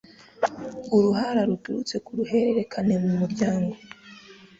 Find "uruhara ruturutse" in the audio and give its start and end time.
0.95-1.95